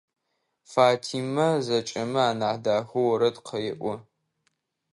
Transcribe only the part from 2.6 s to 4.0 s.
дахэу орэд къеӏо.